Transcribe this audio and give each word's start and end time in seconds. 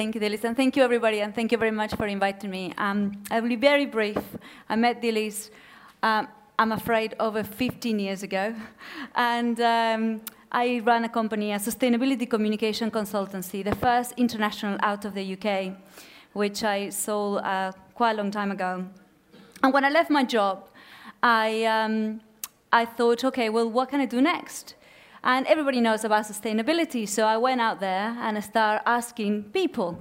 Thank 0.00 0.14
you, 0.14 0.20
Dilis, 0.22 0.44
and 0.44 0.56
thank 0.56 0.76
you, 0.78 0.82
everybody, 0.82 1.20
and 1.20 1.34
thank 1.34 1.52
you 1.52 1.58
very 1.58 1.70
much 1.70 1.94
for 1.94 2.06
inviting 2.06 2.48
me. 2.48 2.72
Um, 2.78 3.22
I 3.30 3.38
will 3.38 3.50
be 3.50 3.56
very 3.56 3.84
brief. 3.84 4.16
I 4.66 4.74
met 4.74 5.02
Dilis, 5.02 5.50
um, 6.02 6.26
I'm 6.58 6.72
afraid, 6.72 7.14
over 7.20 7.44
15 7.44 7.98
years 7.98 8.22
ago, 8.22 8.54
and 9.14 9.60
um, 9.60 10.22
I 10.50 10.80
ran 10.86 11.04
a 11.04 11.10
company, 11.10 11.52
a 11.52 11.58
sustainability 11.58 12.26
communication 12.30 12.90
consultancy, 12.90 13.62
the 13.62 13.74
first 13.76 14.14
international 14.16 14.78
out 14.82 15.04
of 15.04 15.12
the 15.12 15.34
UK, 15.34 15.74
which 16.32 16.64
I 16.64 16.88
sold 16.88 17.42
uh, 17.42 17.72
quite 17.94 18.12
a 18.12 18.14
long 18.14 18.30
time 18.30 18.52
ago. 18.52 18.86
And 19.62 19.70
when 19.70 19.84
I 19.84 19.90
left 19.90 20.08
my 20.08 20.24
job, 20.24 20.66
I, 21.22 21.64
um, 21.64 22.22
I 22.72 22.86
thought, 22.86 23.22
okay, 23.22 23.50
well, 23.50 23.68
what 23.68 23.90
can 23.90 24.00
I 24.00 24.06
do 24.06 24.22
next? 24.22 24.76
And 25.22 25.46
everybody 25.46 25.80
knows 25.80 26.04
about 26.04 26.24
sustainability, 26.24 27.06
so 27.06 27.24
I 27.24 27.36
went 27.36 27.60
out 27.60 27.80
there 27.80 28.16
and 28.20 28.38
I 28.38 28.40
started 28.40 28.88
asking 28.88 29.44
people. 29.52 29.98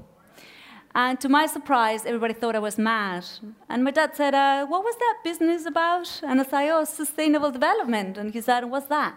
And 0.95 1.20
to 1.21 1.30
my 1.30 1.45
surprise, 1.45 2.05
everybody 2.05 2.34
thought 2.34 2.55
I 2.55 2.59
was 2.59 2.77
mad. 2.77 3.25
And 3.70 3.84
my 3.84 3.91
dad 3.91 4.16
said, 4.16 4.34
uh, 4.34 4.66
What 4.66 4.84
was 4.84 4.95
that 4.95 5.17
business 5.23 5.66
about? 5.66 6.21
And 6.23 6.41
I 6.41 6.44
said, 6.44 6.71
Oh, 6.71 6.84
sustainable 6.84 7.52
development. 7.52 8.17
And 8.17 8.34
he 8.34 8.41
said, 8.41 8.66
What's 8.66 8.88
that? 8.88 9.16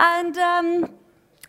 And 0.00 0.36
um, 0.36 0.90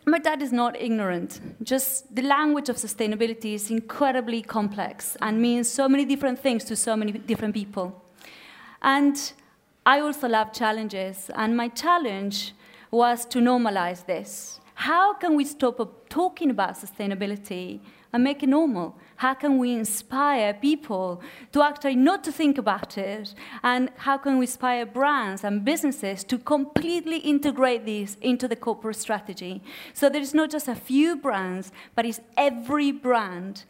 my 0.05 0.19
dad 0.19 0.41
is 0.41 0.51
not 0.51 0.79
ignorant. 0.79 1.41
Just 1.63 2.13
the 2.15 2.21
language 2.21 2.69
of 2.69 2.75
sustainability 2.75 3.55
is 3.55 3.71
incredibly 3.71 4.43
complex 4.43 5.17
and 5.21 5.41
means 5.41 5.67
so 5.69 5.89
many 5.89 6.05
different 6.05 6.39
things 6.39 6.63
to 6.65 6.75
so 6.75 6.95
many 6.95 7.11
different 7.13 7.55
people. 7.55 8.03
And 8.83 9.33
I 9.85 9.99
also 10.01 10.27
love 10.27 10.53
challenges. 10.53 11.31
And 11.33 11.57
my 11.57 11.69
challenge 11.69 12.53
was 12.95 13.25
to 13.25 13.39
normalize 13.39 14.05
this. 14.05 14.59
How 14.75 15.13
can 15.13 15.35
we 15.35 15.43
stop 15.43 16.09
talking 16.09 16.49
about 16.49 16.75
sustainability 16.75 17.79
and 18.13 18.23
make 18.23 18.41
it 18.41 18.47
normal? 18.47 18.95
How 19.17 19.33
can 19.33 19.57
we 19.57 19.73
inspire 19.73 20.53
people 20.53 21.21
to 21.51 21.61
actually 21.61 21.97
not 21.97 22.23
to 22.23 22.31
think 22.31 22.57
about 22.57 22.97
it? 22.97 23.35
And 23.63 23.89
how 23.97 24.17
can 24.17 24.37
we 24.37 24.45
inspire 24.45 24.85
brands 24.85 25.43
and 25.43 25.65
businesses 25.65 26.23
to 26.25 26.37
completely 26.37 27.17
integrate 27.17 27.85
this 27.85 28.15
into 28.21 28.47
the 28.47 28.55
corporate 28.55 28.95
strategy? 28.95 29.61
So 29.93 30.09
there 30.09 30.21
is 30.21 30.33
not 30.33 30.49
just 30.49 30.69
a 30.69 30.75
few 30.75 31.17
brands, 31.17 31.73
but 31.95 32.05
it's 32.05 32.21
every 32.37 32.91
brand 32.91 33.65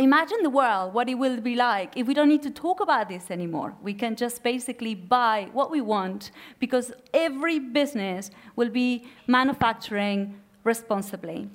Imagine 0.00 0.44
the 0.44 0.50
world, 0.50 0.94
what 0.94 1.08
it 1.08 1.16
will 1.16 1.40
be 1.40 1.56
like 1.56 1.96
if 1.96 2.06
we 2.06 2.14
don't 2.14 2.28
need 2.28 2.42
to 2.44 2.50
talk 2.50 2.78
about 2.78 3.08
this 3.08 3.32
anymore. 3.32 3.74
We 3.82 3.94
can 3.94 4.14
just 4.14 4.44
basically 4.44 4.94
buy 4.94 5.48
what 5.52 5.72
we 5.72 5.80
want 5.80 6.30
because 6.60 6.92
every 7.12 7.58
business 7.58 8.30
will 8.54 8.70
be 8.70 9.08
manufacturing 9.26 10.40
responsibly. 10.62 11.50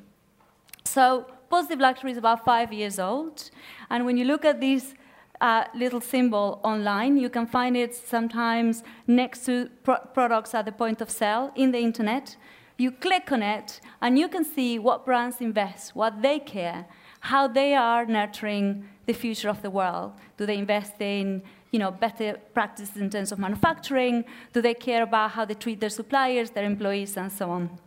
So, 0.84 1.26
Positive 1.50 1.80
Luxury 1.80 2.12
is 2.12 2.18
about 2.18 2.44
five 2.44 2.74
years 2.74 3.00
old. 3.00 3.50
And 3.90 4.06
when 4.06 4.18
you 4.18 4.26
look 4.26 4.44
at 4.44 4.60
this 4.60 4.94
uh, 5.40 5.64
little 5.74 6.02
symbol 6.02 6.60
online, 6.64 7.16
you 7.16 7.30
can 7.30 7.48
find 7.48 7.78
it 7.78 7.96
sometimes 7.96 8.84
next 9.08 9.46
to 9.46 9.70
pro 9.84 9.98
products 10.14 10.54
at 10.54 10.66
the 10.66 10.72
point 10.72 11.00
of 11.00 11.10
sale 11.10 11.52
in 11.56 11.72
the 11.72 11.80
internet. 11.80 12.36
You 12.78 12.92
click 12.92 13.32
on 13.32 13.44
it, 13.44 13.80
and 14.02 14.18
you 14.18 14.28
can 14.28 14.44
see 14.44 14.80
what 14.80 15.06
brands 15.06 15.40
invest, 15.40 15.96
what 15.96 16.22
they 16.22 16.40
care 16.40 16.88
how 17.24 17.48
they 17.48 17.74
are 17.74 18.06
nurturing 18.06 18.86
the 19.06 19.14
future 19.14 19.48
of 19.48 19.62
the 19.62 19.70
world. 19.70 20.12
Do 20.36 20.46
they 20.46 20.58
invest 20.58 20.96
in 21.00 21.42
you 21.72 21.80
know, 21.80 21.90
better 21.90 22.38
practices 22.54 22.98
in 22.98 23.10
terms 23.10 23.32
of 23.32 23.40
manufacturing? 23.40 24.26
Do 24.52 24.62
they 24.62 24.74
care 24.74 25.04
about 25.04 25.32
how 25.32 25.46
they 25.46 25.54
treat 25.54 25.80
their 25.80 25.90
suppliers, 25.90 26.52
their 26.52 26.66
employees, 26.66 27.16
and 27.16 27.32
so 27.32 27.50
on? 27.50 27.80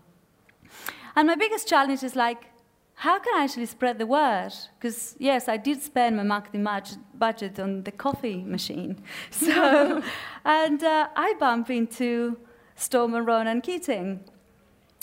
And 1.14 1.28
my 1.28 1.34
biggest 1.34 1.68
challenge 1.68 2.02
is 2.02 2.16
like, 2.16 2.46
how 2.94 3.18
can 3.18 3.34
I 3.38 3.44
actually 3.44 3.66
spread 3.66 3.98
the 3.98 4.06
word? 4.06 4.52
Because, 4.78 5.16
yes, 5.18 5.48
I 5.48 5.58
did 5.58 5.82
spend 5.82 6.16
my 6.16 6.22
marketing 6.22 6.66
budget 7.14 7.60
on 7.60 7.82
the 7.82 7.92
coffee 7.92 8.42
machine. 8.42 8.98
So, 9.30 10.02
and 10.46 10.82
uh, 10.82 11.08
I 11.14 11.34
bump 11.38 11.68
into 11.68 12.38
Storm 12.74 13.14
and 13.14 13.26
Ronan 13.26 13.60
Keating, 13.60 14.20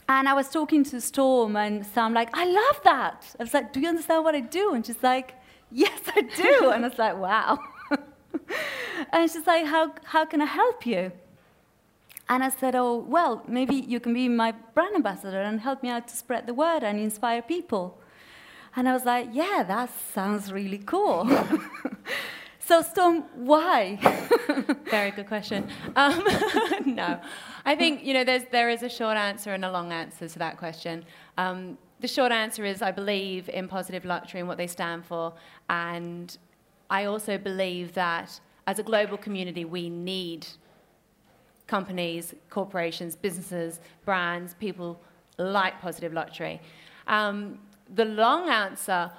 and 0.09 0.27
I 0.27 0.33
was 0.33 0.49
talking 0.49 0.83
to 0.85 0.99
Storm, 0.99 1.55
and 1.55 1.85
so 1.85 2.01
I'm 2.01 2.13
like, 2.13 2.29
I 2.33 2.45
love 2.45 2.81
that. 2.83 3.35
I 3.39 3.43
was 3.43 3.53
like, 3.53 3.71
Do 3.73 3.79
you 3.79 3.87
understand 3.87 4.23
what 4.23 4.35
I 4.35 4.41
do? 4.41 4.73
And 4.73 4.85
she's 4.85 5.01
like, 5.01 5.35
Yes, 5.71 5.99
I 6.07 6.21
do. 6.21 6.69
and 6.73 6.85
I 6.85 6.87
was 6.87 6.97
like, 6.97 7.17
Wow. 7.17 7.59
and 9.11 9.31
she's 9.31 9.47
like, 9.47 9.65
how, 9.65 9.93
how 10.05 10.25
can 10.25 10.41
I 10.41 10.45
help 10.45 10.85
you? 10.85 11.11
And 12.29 12.43
I 12.43 12.49
said, 12.49 12.75
Oh, 12.75 12.97
well, 12.97 13.43
maybe 13.47 13.75
you 13.75 13.99
can 13.99 14.13
be 14.13 14.27
my 14.29 14.51
brand 14.73 14.95
ambassador 14.95 15.41
and 15.41 15.59
help 15.59 15.83
me 15.83 15.89
out 15.89 16.07
to 16.07 16.15
spread 16.15 16.47
the 16.47 16.53
word 16.53 16.83
and 16.83 16.99
inspire 16.99 17.41
people. 17.41 17.99
And 18.75 18.89
I 18.89 18.93
was 18.93 19.05
like, 19.05 19.29
Yeah, 19.31 19.63
that 19.67 19.89
sounds 20.13 20.51
really 20.51 20.79
cool. 20.79 21.27
So, 22.73 22.81
Storm, 22.81 23.25
why? 23.35 23.99
Very 24.89 25.11
good 25.11 25.27
question. 25.27 25.67
Um, 25.95 26.23
no, 26.87 27.19
I 27.65 27.75
think 27.75 28.03
you 28.03 28.15
know 28.15 28.23
there's, 28.23 28.45
there 28.51 28.71
is 28.71 28.81
a 28.81 28.89
short 28.89 29.15
answer 29.15 29.53
and 29.53 29.63
a 29.63 29.71
long 29.71 29.91
answer 29.91 30.27
to 30.27 30.39
that 30.39 30.57
question. 30.57 31.05
Um, 31.37 31.77
the 31.99 32.07
short 32.07 32.31
answer 32.31 32.65
is 32.65 32.81
I 32.81 32.89
believe 32.89 33.47
in 33.47 33.67
positive 33.67 34.05
luxury 34.05 34.39
and 34.39 34.49
what 34.49 34.57
they 34.57 34.65
stand 34.65 35.05
for, 35.05 35.35
and 35.69 36.35
I 36.89 37.05
also 37.05 37.37
believe 37.37 37.93
that 37.93 38.39
as 38.65 38.79
a 38.79 38.83
global 38.83 39.17
community 39.17 39.65
we 39.65 39.87
need 39.87 40.47
companies, 41.67 42.33
corporations, 42.49 43.15
businesses, 43.15 43.81
brands, 44.03 44.55
people 44.55 44.99
like 45.37 45.79
positive 45.79 46.11
luxury. 46.11 46.59
Um, 47.05 47.59
the 47.93 48.05
long 48.05 48.49
answer, 48.49 49.11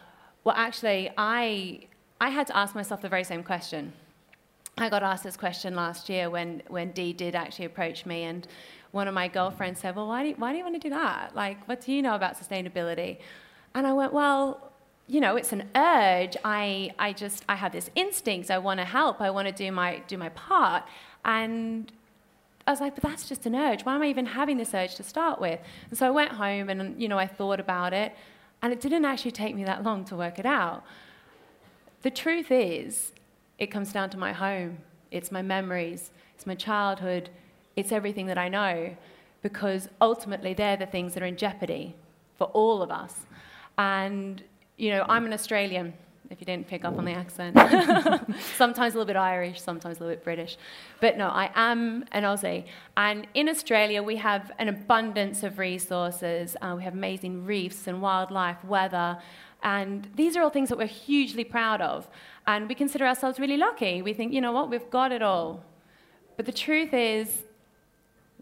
well, 0.43 0.57
actually, 0.57 1.13
I 1.17 1.87
I 2.21 2.31
had 2.31 2.47
to 2.49 2.57
ask 2.57 2.75
myself 2.75 3.03
the 3.03 3.09
very 3.09 3.25
same 3.25 3.43
question. 3.43 3.93
I 4.77 4.89
got 4.89 5.03
asked 5.03 5.25
this 5.25 5.37
question 5.37 5.75
last 5.75 6.09
year 6.09 6.31
when, 6.31 6.63
when 6.69 6.91
Dee 6.93 7.13
did 7.13 7.35
actually 7.35 7.67
approach 7.67 8.07
me, 8.07 8.25
and 8.25 8.47
one 8.91 9.07
of 9.07 9.15
my 9.15 9.29
girlfriends 9.29 9.81
said, 9.81 9.95
Well, 9.95 10.09
why 10.09 10.23
do, 10.23 10.29
you, 10.31 10.35
why 10.37 10.53
do 10.53 10.59
you 10.59 10.65
want 10.65 10.75
to 10.75 10.81
do 10.81 10.91
that? 10.91 11.35
Like, 11.35 11.67
what 11.69 11.81
do 11.81 11.93
you 11.93 12.03
know 12.03 12.15
about 12.15 12.37
sustainability? 12.39 13.19
And 13.75 13.87
I 13.87 13.93
went, 13.93 14.13
Well, 14.13 14.73
you 15.07 15.21
know, 15.21 15.37
it's 15.37 15.53
an 15.53 15.69
urge. 15.75 16.37
I, 16.45 16.93
I 16.99 17.13
just, 17.13 17.45
I 17.49 17.57
have 17.57 17.73
this 17.73 17.91
instinct. 17.95 18.51
I 18.51 18.59
want 18.59 18.81
to 18.81 18.85
help. 18.85 19.21
I 19.21 19.31
want 19.31 19.49
to 19.49 19.53
do 19.53 19.71
my, 19.71 20.03
do 20.09 20.17
my 20.17 20.31
part. 20.31 20.85
And 21.25 21.93
I 22.67 22.71
was 22.71 22.81
like, 22.81 22.95
but 22.95 23.05
that's 23.05 23.29
just 23.29 23.45
an 23.45 23.55
urge. 23.55 23.85
Why 23.85 23.95
am 23.95 24.03
I 24.03 24.07
even 24.07 24.25
having 24.25 24.57
this 24.57 24.73
urge 24.73 24.95
to 24.95 25.03
start 25.03 25.41
with? 25.41 25.61
And 25.91 25.99
so 25.99 26.07
I 26.07 26.11
went 26.11 26.33
home 26.33 26.71
and, 26.71 27.01
you 27.01 27.09
know, 27.09 27.19
I 27.19 27.27
thought 27.27 27.61
about 27.61 27.93
it. 27.93 28.15
And 28.63 28.73
it 28.73 28.81
didn't 28.81 29.05
actually 29.05 29.33
take 29.33 29.55
me 29.55 29.65
that 29.65 29.83
long 29.83 30.05
to 30.07 30.17
work 30.17 30.39
it 30.39 30.47
out. 30.47 30.85
The 32.05 32.11
truth 32.11 32.51
is, 32.51 33.13
it 33.59 33.69
comes 33.69 33.91
down 33.91 34.11
to 34.11 34.19
my 34.19 34.35
home. 34.35 34.77
It's 35.11 35.33
my 35.33 35.41
memories, 35.41 36.11
it's 36.35 36.45
my 36.45 36.55
childhood, 36.55 37.31
it's 37.77 37.93
everything 37.93 38.27
that 38.27 38.37
I 38.37 38.51
know, 38.51 38.95
because 39.41 39.89
ultimately 40.03 40.53
they're 40.53 40.77
the 40.77 40.85
things 40.85 41.15
that 41.15 41.23
are 41.23 41.27
in 41.27 41.39
jeopardy 41.39 41.95
for 42.37 42.49
all 42.49 42.83
of 42.83 42.91
us. 42.91 43.21
And, 43.79 44.43
you 44.77 44.91
know, 44.91 45.07
I'm 45.09 45.25
an 45.25 45.33
Australian, 45.33 45.95
if 46.29 46.41
you 46.41 46.45
didn't 46.45 46.67
pick 46.67 46.85
up 46.85 46.99
on 46.99 47.07
the 47.07 47.13
accent. 47.13 47.57
sometimes 48.57 48.93
a 48.93 48.99
little 48.99 49.07
bit 49.07 49.17
Irish, 49.17 49.63
sometimes 49.63 49.97
a 49.97 50.01
little 50.01 50.15
bit 50.15 50.25
British. 50.25 50.59
But 51.01 51.17
no, 51.17 51.29
I 51.29 51.51
am 51.55 52.05
an 52.13 52.25
Aussie. 52.25 52.67
And 52.99 53.27
in 53.33 53.49
Australia, 53.49 54.03
we 54.03 54.17
have 54.17 54.53
an 54.59 54.69
abundance 54.69 55.43
of 55.43 55.59
resources. 55.59 56.55
Uh, 56.61 56.75
we 56.77 56.83
have 56.83 56.93
amazing 56.93 57.47
reefs 57.47 57.87
and 57.87 58.03
wildlife, 58.03 58.63
weather, 58.63 59.17
and 59.65 60.07
these 60.15 60.37
are 60.37 60.43
all 60.43 60.51
things 60.51 60.69
that 60.69 60.77
we're 60.77 60.87
hugely 60.87 61.43
proud 61.43 61.81
of. 61.81 62.07
And 62.47 62.69
we 62.69 62.75
consider 62.75 63.07
ourselves 63.07 63.41
really 63.41 63.57
lucky. 63.57 64.03
We 64.03 64.13
think, 64.13 64.33
you 64.35 64.43
know 64.43 64.53
what, 64.53 64.69
we've 64.71 64.91
got 64.91 65.11
it 65.11 65.23
all. 65.23 65.65
But 66.37 66.45
the 66.45 66.53
truth 66.53 66.93
is, 66.93 67.45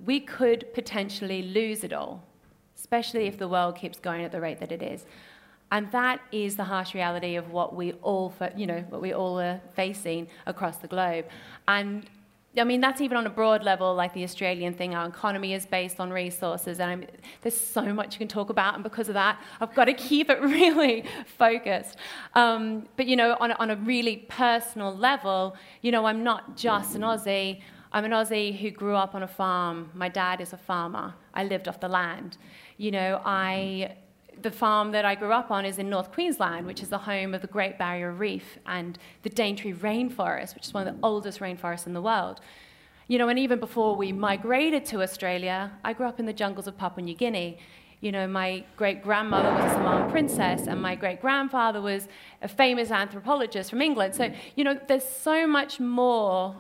we 0.05 0.19
could 0.19 0.67
potentially 0.75 1.43
lose 1.43 1.85
it 1.85 1.93
all, 1.93 2.25
especially 2.77 3.27
if 3.27 3.39
the 3.39 3.47
world 3.47 3.77
keeps 3.77 4.01
going 4.01 4.25
at 4.25 4.33
the 4.33 4.41
rate 4.41 4.59
that 4.59 4.73
it 4.73 4.83
is. 4.83 5.07
And 5.71 5.91
that 5.93 6.21
is 6.33 6.57
the 6.57 6.65
harsh 6.65 6.93
reality 6.93 7.37
of 7.37 7.51
what 7.53 7.75
we 7.75 7.93
all, 8.03 8.35
you 8.57 8.67
know, 8.67 8.85
what 8.91 9.01
we 9.01 9.15
all 9.15 9.39
are 9.41 9.61
facing 9.75 10.27
across 10.47 10.79
the 10.79 10.89
globe. 10.89 11.27
And 11.69 12.11
I 12.59 12.65
mean, 12.65 12.83
that's 12.83 13.01
even 13.01 13.17
on 13.17 13.27
a 13.27 13.31
broad 13.31 13.65
level, 13.65 13.95
like 13.95 14.13
the 14.13 14.25
Australian 14.25 14.75
thing. 14.75 14.95
Our 14.95 15.09
economy 15.09 15.55
is 15.55 15.65
based 15.65 15.99
on 15.99 16.11
resources, 16.11 16.81
and 16.81 16.91
I'm, 16.91 17.05
there's 17.41 17.59
so 17.59 17.95
much 17.95 18.15
you 18.15 18.19
can 18.19 18.29
talk 18.29 18.51
about, 18.51 18.75
and 18.75 18.83
because 18.83 19.09
of 19.09 19.15
that, 19.15 19.41
I've 19.61 19.75
got 19.75 19.87
to 19.87 19.95
keep 20.11 20.29
it 20.29 20.41
really 20.41 21.05
focused. 21.39 21.97
Um, 22.35 22.89
but, 22.97 23.07
you 23.07 23.17
know, 23.17 23.37
on 23.41 23.53
on 23.53 23.71
a 23.71 23.77
really 23.77 24.19
personal 24.29 24.95
level, 24.95 25.57
you 25.81 25.93
know, 25.93 26.05
I'm 26.05 26.23
not 26.23 26.57
just 26.57 26.95
an 26.95 27.03
Aussie. 27.03 27.63
I'm 27.93 28.05
an 28.05 28.13
Aussie 28.13 28.59
who 28.59 28.71
grew 28.71 28.97
up 28.97 29.15
on 29.15 29.23
a 29.23 29.29
farm. 29.29 29.91
My 29.95 30.09
dad 30.09 30.41
is 30.41 30.53
a 30.53 30.57
farmer. 30.57 31.15
I 31.35 31.45
lived 31.45 31.69
off 31.69 31.81
the 31.81 31.89
land. 31.89 32.39
You 32.77 32.91
know, 32.91 33.21
I 33.25 33.97
the 34.41 34.51
farm 34.51 34.93
that 34.93 35.05
I 35.05 35.15
grew 35.15 35.33
up 35.33 35.51
on 35.51 35.65
is 35.65 35.79
in 35.79 35.91
North 35.91 36.13
Queensland, 36.13 36.67
which 36.67 36.83
is 36.83 36.89
the 36.89 36.99
home 36.99 37.35
of 37.35 37.43
the 37.43 37.47
Great 37.47 37.79
Barrier 37.79 38.13
Reef 38.13 38.59
and 38.67 38.99
the 39.23 39.31
Daintree 39.31 39.75
Rainforest, 39.75 40.55
which 40.55 40.67
is 40.67 40.75
one 40.75 40.87
of 40.87 40.95
the 40.95 41.07
oldest 41.07 41.41
rainforests 41.41 41.87
in 41.87 41.93
the 41.93 42.03
world. 42.03 42.41
You 43.09 43.19
know, 43.19 43.29
and 43.29 43.39
even 43.39 43.61
before 43.61 43.95
we 43.97 44.13
migrated 44.13 44.85
to 44.87 45.03
Australia, 45.03 45.73
I 45.85 45.93
grew 45.93 46.07
up 46.07 46.19
in 46.19 46.27
the 46.27 46.33
jungles 46.33 46.67
of 46.67 46.79
Papua 46.79 47.05
New 47.05 47.15
Guinea. 47.15 47.59
You 48.01 48.11
know, 48.11 48.27
my 48.27 48.65
great 48.77 49.03
grandmother 49.03 49.53
was 49.53 49.71
a 49.71 49.75
Samoan 49.75 50.11
princess, 50.11 50.67
and 50.67 50.81
my 50.81 50.95
great 50.95 51.21
grandfather 51.21 51.81
was 51.81 52.09
a 52.41 52.49
famous 52.49 52.91
anthropologist 52.91 53.71
from 53.71 53.83
England. 53.83 54.15
So, 54.15 54.33
you 54.57 54.65
know, 54.65 54.79
there's 54.89 55.05
so 55.05 55.47
much 55.47 55.79
more 55.79 56.57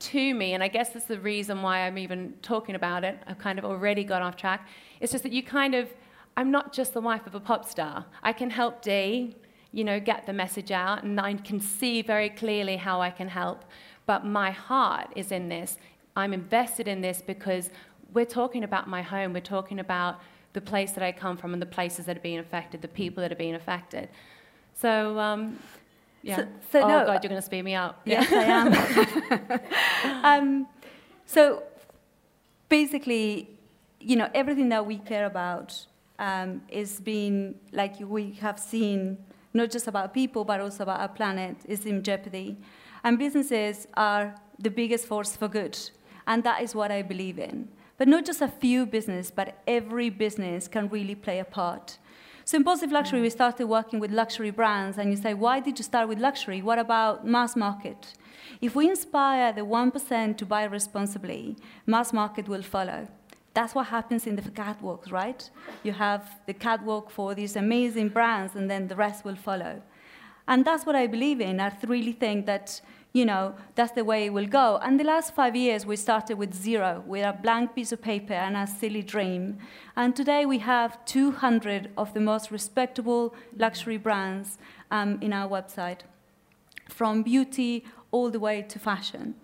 to 0.00 0.34
me, 0.34 0.54
and 0.54 0.62
I 0.62 0.68
guess 0.68 0.90
that's 0.90 1.06
the 1.06 1.20
reason 1.20 1.62
why 1.62 1.86
I'm 1.86 1.98
even 1.98 2.34
talking 2.42 2.74
about 2.74 3.04
it. 3.04 3.18
I've 3.26 3.38
kind 3.38 3.58
of 3.58 3.64
already 3.64 4.02
got 4.02 4.22
off 4.22 4.36
track. 4.36 4.66
It's 4.98 5.12
just 5.12 5.24
that 5.24 5.32
you 5.32 5.42
kind 5.42 5.74
of, 5.74 5.88
I'm 6.36 6.50
not 6.50 6.72
just 6.72 6.94
the 6.94 7.00
wife 7.00 7.26
of 7.26 7.34
a 7.34 7.40
pop 7.40 7.64
star. 7.64 8.06
I 8.22 8.32
can 8.32 8.50
help 8.50 8.82
Dee, 8.82 9.36
you 9.72 9.84
know, 9.84 10.00
get 10.00 10.26
the 10.26 10.32
message 10.32 10.70
out, 10.70 11.02
and 11.02 11.20
I 11.20 11.34
can 11.34 11.60
see 11.60 12.02
very 12.02 12.30
clearly 12.30 12.76
how 12.76 13.00
I 13.00 13.10
can 13.10 13.28
help. 13.28 13.64
But 14.06 14.24
my 14.24 14.50
heart 14.50 15.08
is 15.16 15.32
in 15.32 15.48
this. 15.48 15.78
I'm 16.16 16.32
invested 16.32 16.88
in 16.88 17.00
this 17.00 17.22
because 17.22 17.70
we're 18.12 18.24
talking 18.24 18.64
about 18.64 18.88
my 18.88 19.02
home. 19.02 19.32
We're 19.32 19.40
talking 19.40 19.78
about 19.78 20.20
the 20.52 20.60
place 20.60 20.92
that 20.92 21.02
I 21.04 21.12
come 21.12 21.36
from 21.36 21.52
and 21.52 21.62
the 21.62 21.66
places 21.66 22.06
that 22.06 22.16
are 22.16 22.20
being 22.20 22.38
affected, 22.38 22.82
the 22.82 22.88
people 22.88 23.20
that 23.22 23.30
are 23.30 23.36
being 23.36 23.54
affected. 23.54 24.08
So, 24.74 25.18
um, 25.18 25.58
yeah. 26.22 26.36
So, 26.36 26.46
so 26.72 26.82
oh, 26.82 26.88
no, 26.88 27.06
God, 27.06 27.22
you're 27.22 27.28
going 27.28 27.40
to 27.40 27.42
speed 27.42 27.62
me 27.62 27.74
up. 27.74 28.00
Yes, 28.04 28.32
I 28.32 29.56
am. 30.04 30.24
um, 30.24 30.66
so, 31.26 31.62
basically, 32.68 33.48
you 34.00 34.16
know, 34.16 34.28
everything 34.34 34.70
that 34.70 34.86
we 34.86 34.98
care 34.98 35.26
about 35.26 35.86
um, 36.20 36.62
is 36.68 37.00
being, 37.00 37.56
like 37.72 37.94
we 37.98 38.32
have 38.34 38.60
seen, 38.60 39.18
not 39.52 39.70
just 39.70 39.88
about 39.88 40.14
people, 40.14 40.44
but 40.44 40.60
also 40.60 40.84
about 40.84 41.00
our 41.00 41.08
planet, 41.08 41.56
is 41.64 41.86
in 41.86 42.02
jeopardy. 42.04 42.58
And 43.02 43.18
businesses 43.18 43.88
are 43.94 44.34
the 44.58 44.70
biggest 44.70 45.06
force 45.06 45.34
for 45.34 45.48
good. 45.48 45.76
And 46.26 46.44
that 46.44 46.62
is 46.62 46.74
what 46.74 46.92
I 46.92 47.02
believe 47.02 47.38
in. 47.38 47.68
But 47.96 48.06
not 48.06 48.24
just 48.24 48.42
a 48.42 48.48
few 48.48 48.86
businesses, 48.86 49.30
but 49.30 49.58
every 49.66 50.10
business 50.10 50.68
can 50.68 50.88
really 50.88 51.14
play 51.14 51.38
a 51.38 51.44
part. 51.44 51.98
So 52.44 52.56
in 52.56 52.64
Positive 52.64 52.92
Luxury, 52.92 53.20
we 53.20 53.30
started 53.30 53.66
working 53.66 53.98
with 53.98 54.10
luxury 54.10 54.50
brands, 54.50 54.98
and 54.98 55.10
you 55.10 55.16
say, 55.16 55.34
why 55.34 55.60
did 55.60 55.78
you 55.78 55.84
start 55.84 56.08
with 56.08 56.18
luxury? 56.18 56.62
What 56.62 56.78
about 56.78 57.26
mass 57.26 57.56
market? 57.56 58.14
If 58.60 58.74
we 58.74 58.88
inspire 58.88 59.52
the 59.52 59.62
1% 59.62 60.36
to 60.36 60.46
buy 60.46 60.64
responsibly, 60.64 61.56
mass 61.86 62.12
market 62.12 62.48
will 62.48 62.62
follow. 62.62 63.08
That's 63.52 63.74
what 63.74 63.86
happens 63.86 64.26
in 64.26 64.36
the 64.36 64.42
catwalks, 64.42 65.10
right? 65.10 65.50
You 65.82 65.92
have 65.92 66.40
the 66.46 66.54
catwalk 66.54 67.10
for 67.10 67.34
these 67.34 67.56
amazing 67.56 68.10
brands, 68.10 68.54
and 68.54 68.70
then 68.70 68.88
the 68.88 68.96
rest 68.96 69.24
will 69.24 69.36
follow. 69.36 69.82
And 70.46 70.64
that's 70.64 70.86
what 70.86 70.96
I 70.96 71.06
believe 71.06 71.40
in. 71.40 71.60
I 71.60 71.72
really 71.86 72.12
think 72.12 72.46
that 72.46 72.80
you 73.12 73.24
know, 73.24 73.54
that's 73.74 73.92
the 73.92 74.04
way 74.04 74.26
it 74.26 74.32
will 74.32 74.46
go. 74.46 74.78
And 74.82 74.98
the 74.98 75.04
last 75.04 75.34
five 75.34 75.56
years, 75.56 75.84
we 75.84 75.96
started 75.96 76.38
with 76.38 76.54
zero, 76.54 77.02
with 77.06 77.24
a 77.24 77.32
blank 77.32 77.74
piece 77.74 77.90
of 77.92 78.00
paper 78.00 78.34
and 78.34 78.56
a 78.56 78.66
silly 78.66 79.02
dream. 79.02 79.58
And 79.96 80.14
today 80.14 80.46
we 80.46 80.58
have 80.58 81.04
200 81.06 81.90
of 81.96 82.14
the 82.14 82.20
most 82.20 82.50
respectable 82.50 83.34
luxury 83.56 83.96
brands 83.96 84.58
um, 84.90 85.18
in 85.20 85.32
our 85.32 85.48
website, 85.48 86.00
from 86.88 87.22
beauty 87.22 87.84
all 88.12 88.30
the 88.30 88.40
way 88.40 88.62
to 88.62 88.78
fashion. 88.78 89.34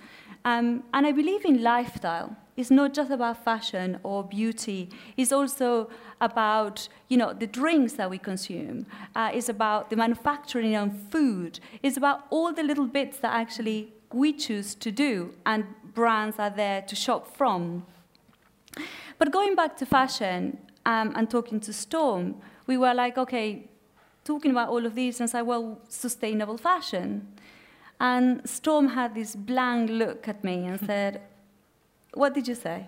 Um, 0.46 0.84
and 0.94 1.04
I 1.04 1.10
believe 1.10 1.44
in 1.44 1.60
lifestyle. 1.64 2.36
It's 2.56 2.70
not 2.70 2.94
just 2.94 3.10
about 3.10 3.44
fashion 3.44 3.98
or 4.04 4.22
beauty. 4.22 4.88
It's 5.16 5.32
also 5.32 5.90
about 6.20 6.88
you 7.08 7.16
know 7.16 7.32
the 7.34 7.48
drinks 7.48 7.94
that 7.94 8.08
we 8.08 8.18
consume. 8.18 8.86
Uh, 9.16 9.30
it's 9.34 9.48
about 9.48 9.90
the 9.90 9.96
manufacturing 9.96 10.76
of 10.76 10.92
food. 11.10 11.58
It's 11.82 11.96
about 11.96 12.26
all 12.30 12.52
the 12.52 12.62
little 12.62 12.86
bits 12.86 13.18
that 13.18 13.34
actually 13.34 13.92
we 14.12 14.32
choose 14.32 14.76
to 14.76 14.92
do, 14.92 15.34
and 15.44 15.64
brands 15.94 16.38
are 16.38 16.50
there 16.50 16.80
to 16.82 16.94
shop 16.94 17.36
from. 17.36 17.84
But 19.18 19.32
going 19.32 19.56
back 19.56 19.76
to 19.78 19.86
fashion 19.86 20.58
um, 20.86 21.12
and 21.16 21.28
talking 21.28 21.58
to 21.60 21.72
Storm, 21.72 22.36
we 22.68 22.76
were 22.78 22.94
like, 22.94 23.18
okay, 23.18 23.68
talking 24.24 24.52
about 24.52 24.68
all 24.68 24.86
of 24.86 24.94
these, 24.94 25.18
and 25.18 25.28
say, 25.28 25.42
well, 25.42 25.80
sustainable 25.88 26.56
fashion. 26.56 27.35
And 28.00 28.48
Storm 28.48 28.88
had 28.88 29.14
this 29.14 29.34
blank 29.34 29.90
look 29.90 30.28
at 30.28 30.44
me 30.44 30.64
and 30.64 30.80
said, 30.86 31.22
what 32.14 32.34
did 32.34 32.48
you 32.48 32.54
say? 32.54 32.86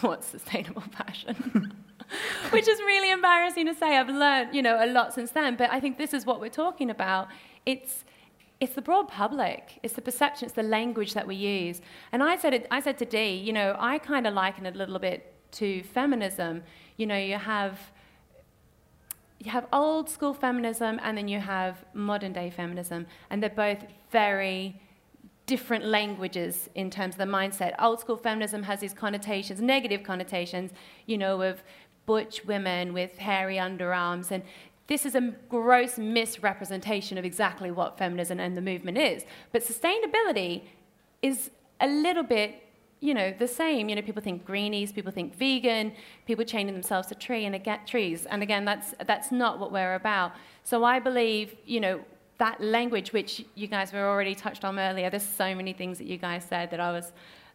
What's 0.00 0.26
sustainable 0.26 0.82
fashion? 0.82 1.72
Which 2.50 2.68
is 2.68 2.78
really 2.80 3.10
embarrassing 3.10 3.66
to 3.66 3.74
say. 3.74 3.96
I've 3.96 4.08
learned, 4.08 4.54
you 4.54 4.62
know, 4.62 4.84
a 4.84 4.86
lot 4.86 5.14
since 5.14 5.30
then. 5.30 5.56
But 5.56 5.70
I 5.70 5.80
think 5.80 5.98
this 5.98 6.12
is 6.12 6.26
what 6.26 6.40
we're 6.40 6.48
talking 6.48 6.90
about. 6.90 7.28
It's 7.64 8.04
it's 8.58 8.74
the 8.74 8.82
broad 8.82 9.08
public. 9.08 9.78
It's 9.82 9.94
the 9.94 10.02
perception. 10.02 10.46
It's 10.46 10.54
the 10.54 10.62
language 10.62 11.12
that 11.12 11.26
we 11.26 11.34
use. 11.34 11.82
And 12.12 12.22
I 12.22 12.36
said, 12.36 12.54
it, 12.54 12.66
I 12.70 12.80
said 12.80 12.96
to 12.98 13.04
Dee, 13.04 13.34
you 13.34 13.52
know, 13.52 13.76
I 13.78 13.98
kind 13.98 14.26
of 14.26 14.32
liken 14.32 14.64
it 14.64 14.74
a 14.74 14.78
little 14.78 14.98
bit 14.98 15.34
to 15.52 15.82
feminism. 15.82 16.62
You 16.96 17.06
know, 17.06 17.18
you 17.18 17.36
have 17.36 17.78
you 19.38 19.50
have 19.50 19.66
old 19.72 20.08
school 20.08 20.34
feminism 20.34 20.98
and 21.02 21.16
then 21.16 21.28
you 21.28 21.40
have 21.40 21.84
modern 21.94 22.32
day 22.32 22.50
feminism, 22.50 23.06
and 23.30 23.42
they're 23.42 23.50
both 23.50 23.84
very 24.10 24.80
different 25.46 25.84
languages 25.84 26.68
in 26.74 26.90
terms 26.90 27.14
of 27.14 27.18
the 27.18 27.24
mindset. 27.24 27.74
Old 27.78 28.00
school 28.00 28.16
feminism 28.16 28.64
has 28.64 28.80
these 28.80 28.92
connotations, 28.92 29.60
negative 29.60 30.02
connotations, 30.02 30.72
you 31.06 31.16
know, 31.16 31.42
of 31.42 31.62
butch 32.04 32.44
women 32.44 32.92
with 32.92 33.18
hairy 33.18 33.56
underarms. 33.56 34.30
And 34.30 34.42
this 34.88 35.06
is 35.06 35.14
a 35.14 35.32
gross 35.48 35.98
misrepresentation 35.98 37.18
of 37.18 37.24
exactly 37.24 37.70
what 37.70 37.98
feminism 37.98 38.40
and 38.40 38.56
the 38.56 38.60
movement 38.60 38.98
is. 38.98 39.24
But 39.52 39.62
sustainability 39.62 40.62
is 41.22 41.50
a 41.80 41.86
little 41.86 42.22
bit, 42.22 42.62
you 43.06 43.14
know, 43.14 43.32
the 43.38 43.46
same. 43.46 43.88
You 43.88 43.94
know, 43.94 44.02
people 44.02 44.20
think 44.20 44.44
greenies, 44.44 44.90
people 44.90 45.12
think 45.12 45.36
vegan, 45.36 45.92
people 46.26 46.44
chaining 46.44 46.74
themselves 46.74 47.06
to 47.08 47.14
tree 47.14 47.44
and 47.44 47.62
get 47.62 47.86
trees. 47.86 48.26
And 48.26 48.42
again, 48.42 48.64
that's 48.64 48.94
that's 49.06 49.30
not 49.30 49.60
what 49.60 49.70
we're 49.70 49.94
about. 49.94 50.32
So 50.64 50.82
I 50.82 50.98
believe, 50.98 51.54
you 51.64 51.78
know, 51.78 52.00
that 52.38 52.60
language, 52.60 53.12
which 53.12 53.44
you 53.54 53.68
guys 53.68 53.92
were 53.92 54.06
already 54.08 54.34
touched 54.34 54.64
on 54.64 54.76
earlier, 54.78 55.08
there's 55.08 55.22
so 55.44 55.54
many 55.54 55.72
things 55.72 55.98
that 55.98 56.08
you 56.08 56.18
guys 56.18 56.44
said 56.44 56.68
that 56.72 56.80
I 56.80 56.90
was 56.90 57.12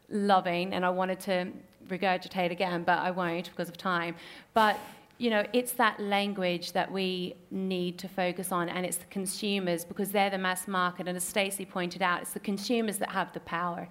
loving 0.09 0.73
and 0.73 0.85
I 0.85 0.89
wanted 0.89 1.19
to 1.21 1.51
regurgitate 1.89 2.51
again, 2.51 2.83
but 2.83 2.99
I 2.99 3.11
won't 3.11 3.49
because 3.49 3.67
of 3.67 3.75
time. 3.75 4.15
But 4.53 4.79
you 5.17 5.29
know, 5.29 5.45
it's 5.51 5.73
that 5.73 5.99
language 5.99 6.71
that 6.71 6.89
we 6.89 7.35
need 7.51 7.99
to 7.99 8.07
focus 8.07 8.53
on, 8.53 8.69
and 8.69 8.85
it's 8.85 8.97
the 8.97 9.11
consumers 9.17 9.83
because 9.83 10.11
they're 10.11 10.29
the 10.29 10.37
mass 10.37 10.65
market. 10.65 11.09
And 11.09 11.17
as 11.17 11.25
Stacey 11.25 11.65
pointed 11.65 12.01
out, 12.01 12.21
it's 12.21 12.31
the 12.31 12.39
consumers 12.39 12.97
that 12.99 13.09
have 13.09 13.33
the 13.33 13.41
power 13.41 13.89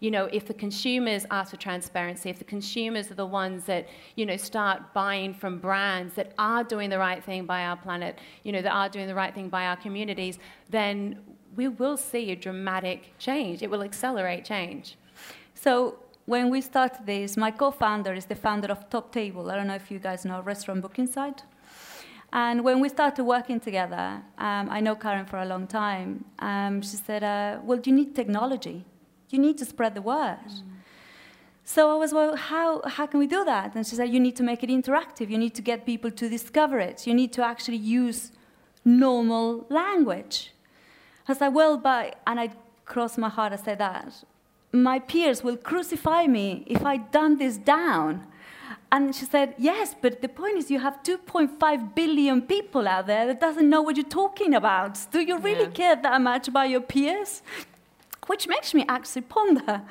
you 0.00 0.10
know, 0.10 0.26
if 0.32 0.46
the 0.46 0.54
consumers 0.54 1.24
ask 1.30 1.50
for 1.50 1.56
transparency, 1.56 2.28
if 2.28 2.38
the 2.38 2.44
consumers 2.44 3.10
are 3.10 3.14
the 3.14 3.26
ones 3.26 3.64
that, 3.64 3.88
you 4.16 4.26
know, 4.26 4.36
start 4.36 4.92
buying 4.92 5.32
from 5.32 5.58
brands 5.58 6.14
that 6.14 6.32
are 6.38 6.64
doing 6.64 6.90
the 6.90 6.98
right 6.98 7.22
thing 7.24 7.46
by 7.46 7.64
our 7.64 7.76
planet, 7.76 8.18
you 8.42 8.52
know, 8.52 8.60
that 8.60 8.72
are 8.72 8.88
doing 8.88 9.06
the 9.06 9.14
right 9.14 9.34
thing 9.34 9.48
by 9.48 9.66
our 9.66 9.76
communities, 9.76 10.38
then 10.68 11.18
we 11.56 11.68
will 11.68 11.96
see 11.96 12.32
a 12.32 12.36
dramatic 12.36 13.16
change. 13.18 13.62
It 13.62 13.70
will 13.70 13.82
accelerate 13.82 14.44
change. 14.44 14.96
So 15.54 15.98
when 16.26 16.50
we 16.50 16.60
started 16.60 17.06
this, 17.06 17.36
my 17.36 17.50
co-founder 17.50 18.14
is 18.14 18.26
the 18.26 18.34
founder 18.34 18.68
of 18.72 18.90
Top 18.90 19.12
Table. 19.12 19.50
I 19.50 19.56
don't 19.56 19.66
know 19.66 19.74
if 19.74 19.90
you 19.90 19.98
guys 19.98 20.24
know 20.24 20.40
Restaurant 20.42 20.82
Booking 20.82 21.06
Site. 21.06 21.42
And 22.32 22.64
when 22.64 22.80
we 22.80 22.88
started 22.88 23.24
working 23.24 23.60
together, 23.60 24.20
um, 24.38 24.68
I 24.68 24.80
know 24.80 24.96
Karen 24.96 25.24
for 25.24 25.38
a 25.38 25.44
long 25.46 25.68
time. 25.68 26.24
Um, 26.40 26.82
she 26.82 26.96
said, 26.96 27.22
uh, 27.22 27.60
"Well, 27.62 27.78
do 27.78 27.90
you 27.90 27.96
need 27.96 28.16
technology." 28.16 28.84
You 29.34 29.40
need 29.40 29.58
to 29.58 29.66
spread 29.74 29.92
the 29.94 30.02
word. 30.02 30.46
Mm. 30.48 30.62
So 31.64 31.90
I 31.90 31.96
was, 32.02 32.12
well, 32.12 32.36
how, 32.36 32.82
how 32.86 33.06
can 33.06 33.18
we 33.18 33.26
do 33.26 33.42
that? 33.44 33.74
And 33.74 33.86
she 33.86 33.96
said, 33.96 34.10
you 34.10 34.20
need 34.20 34.36
to 34.36 34.42
make 34.42 34.62
it 34.62 34.70
interactive. 34.70 35.30
You 35.30 35.38
need 35.38 35.54
to 35.54 35.62
get 35.62 35.86
people 35.86 36.10
to 36.10 36.28
discover 36.28 36.78
it. 36.78 37.06
You 37.06 37.14
need 37.14 37.32
to 37.32 37.42
actually 37.42 37.78
use 37.78 38.32
normal 38.84 39.66
language. 39.70 40.52
I 41.26 41.32
said, 41.32 41.48
well, 41.48 41.78
but, 41.78 42.20
and 42.26 42.38
I 42.38 42.50
crossed 42.84 43.16
my 43.16 43.30
heart, 43.30 43.52
I 43.54 43.56
said 43.56 43.78
that, 43.78 44.24
my 44.72 44.98
peers 44.98 45.42
will 45.42 45.56
crucify 45.56 46.26
me 46.26 46.64
if 46.66 46.84
I 46.84 46.98
dumb 46.98 47.38
this 47.38 47.56
down. 47.56 48.26
And 48.92 49.14
she 49.14 49.24
said, 49.24 49.54
yes, 49.56 49.94
but 50.00 50.20
the 50.20 50.28
point 50.28 50.58
is 50.58 50.70
you 50.70 50.80
have 50.80 51.02
2.5 51.02 51.94
billion 51.94 52.42
people 52.42 52.86
out 52.86 53.06
there 53.06 53.26
that 53.26 53.40
doesn't 53.40 53.68
know 53.68 53.82
what 53.82 53.96
you're 53.96 54.04
talking 54.22 54.54
about. 54.54 54.98
Do 55.10 55.20
you 55.20 55.38
really 55.38 55.64
yeah. 55.64 55.80
care 55.80 55.96
that 55.96 56.20
much 56.20 56.46
about 56.48 56.68
your 56.68 56.82
peers? 56.82 57.42
Which 58.28 58.48
makes 58.48 58.74
me 58.74 58.84
actually 58.88 59.22
ponder. 59.22 59.82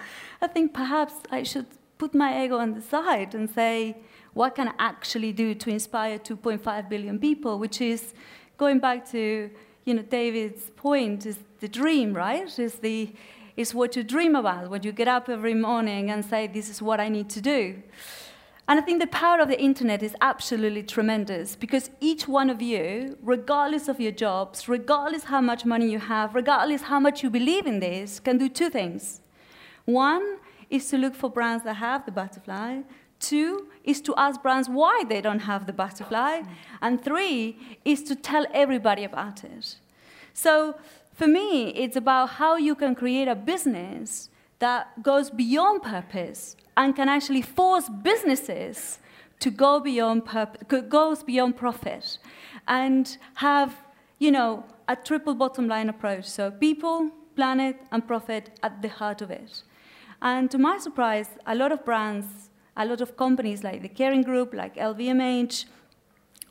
I 0.42 0.48
think 0.48 0.74
perhaps 0.74 1.14
I 1.32 1.44
should 1.44 1.68
put 1.98 2.14
my 2.14 2.44
ego 2.44 2.58
on 2.58 2.74
the 2.74 2.82
side 2.82 3.36
and 3.36 3.50
say, 3.50 3.98
what 4.34 4.56
can 4.56 4.70
I 4.70 4.74
actually 4.80 5.32
do 5.32 5.54
to 5.54 5.70
inspire 5.70 6.18
2.5 6.18 6.90
billion 6.90 7.20
people, 7.20 7.60
which 7.60 7.80
is 7.82 8.14
going 8.58 8.80
back 8.80 9.10
to 9.12 9.50
you 9.86 9.94
know, 9.94 10.02
David's 10.02 10.70
point, 10.76 11.26
is 11.26 11.38
the 11.60 11.68
dream, 11.68 12.14
right? 12.14 12.48
Is, 12.58 12.76
the, 12.76 13.14
is 13.58 13.74
what 13.74 13.96
you 13.96 14.04
dream 14.04 14.36
about, 14.36 14.70
when 14.70 14.84
you 14.84 14.92
get 14.92 15.08
up 15.08 15.30
every 15.30 15.54
morning 15.54 16.10
and 16.10 16.24
say, 16.24 16.48
this 16.48 16.70
is 16.70 16.82
what 16.82 17.00
I 17.00 17.10
need 17.10 17.30
to 17.32 17.42
do. 17.42 17.82
And 18.68 18.80
I 18.80 18.84
think 18.84 19.02
the 19.02 19.08
power 19.08 19.42
of 19.42 19.50
the 19.50 19.62
internet 19.62 20.02
is 20.02 20.16
absolutely 20.22 20.84
tremendous 20.84 21.56
because 21.56 21.90
each 22.00 22.30
one 22.30 22.50
of 22.50 22.62
you, 22.62 23.18
regardless 23.22 23.90
of 23.90 24.00
your 24.00 24.14
jobs, 24.14 24.70
regardless 24.70 25.26
how 25.26 25.42
much 25.42 25.66
money 25.66 25.92
you 25.92 26.00
have, 26.00 26.34
regardless 26.34 26.84
how 26.84 27.00
much 27.00 27.24
you 27.24 27.30
believe 27.30 27.68
in 27.68 27.82
this, 27.82 28.22
can 28.22 28.38
do 28.38 28.48
two 28.48 28.70
things. 28.70 29.20
One 29.84 30.38
is 30.70 30.90
to 30.90 30.98
look 30.98 31.14
for 31.14 31.30
brands 31.30 31.66
that 31.66 31.76
have 31.76 32.06
the 32.06 32.12
butterfly. 32.12 32.84
Two 33.20 33.68
is 33.84 34.00
to 34.02 34.16
ask 34.16 34.42
brands 34.42 34.70
why 34.70 35.04
they 35.10 35.20
don't 35.20 35.40
have 35.40 35.68
the 35.68 35.74
butterfly. 35.74 36.44
And 36.82 37.04
three 37.04 37.58
is 37.84 38.02
to 38.04 38.16
tell 38.16 38.46
everybody 38.54 39.04
about 39.04 39.44
it. 39.44 39.76
So 40.34 40.76
for 41.14 41.28
me, 41.28 41.70
it's 41.72 41.98
about 41.98 42.30
how 42.32 42.56
you 42.56 42.76
can 42.76 42.96
create 42.96 43.28
a 43.28 43.36
business 43.36 44.30
that 44.60 45.04
goes 45.04 45.30
beyond 45.30 45.84
purpose 45.84 46.56
and 46.76 46.96
can 46.96 47.10
actually 47.10 47.42
force 47.42 47.90
businesses 47.90 49.00
to 49.40 49.52
go 49.52 49.80
beyond 49.80 50.26
purpose, 50.26 50.82
goes 50.90 51.24
beyond 51.24 51.58
profit 51.58 52.18
and 52.68 53.18
have, 53.36 53.76
you 54.20 54.32
know, 54.32 54.64
a 54.88 54.96
triple 54.96 55.36
bottom 55.36 55.68
line 55.68 55.90
approach. 55.90 56.26
So 56.26 56.52
people, 56.52 57.10
planet, 57.36 57.78
and 57.92 58.08
profit 58.08 58.60
at 58.64 58.82
the 58.82 58.90
heart 58.90 59.22
of 59.22 59.32
it. 59.32 59.64
And 60.22 60.50
to 60.52 60.58
my 60.58 60.78
surprise, 60.78 61.30
a 61.46 61.56
lot 61.56 61.72
of 61.72 61.84
brands, 61.84 62.50
a 62.78 62.86
lot 62.86 63.02
of 63.02 63.18
companies 63.18 63.64
like 63.64 63.82
the 63.82 63.90
Kering 63.90 64.24
Group, 64.24 64.54
like 64.54 64.76
LVMH, 64.78 65.66